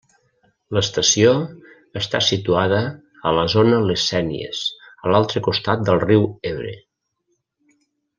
[0.75, 1.33] L'estació
[2.01, 2.79] està situada
[3.31, 4.63] a la zona les Sénies,
[5.09, 6.73] a l'altre costat del riu Ebre.